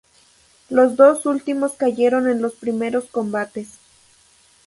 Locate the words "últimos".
1.27-1.73